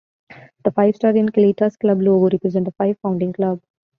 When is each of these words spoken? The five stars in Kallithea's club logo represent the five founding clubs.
The 0.63 0.71
five 0.71 0.95
stars 0.95 1.15
in 1.15 1.29
Kallithea's 1.29 1.77
club 1.77 2.01
logo 2.01 2.27
represent 2.31 2.65
the 2.65 2.71
five 2.71 2.97
founding 3.03 3.33
clubs. 3.33 3.61